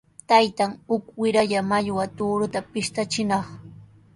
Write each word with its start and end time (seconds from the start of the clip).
Taytan 0.29 0.71
uk 0.95 1.03
wiralla 1.23 1.59
mallwa 1.73 2.05
tuuruta 2.17 2.59
pishtachinaq. 2.71 3.45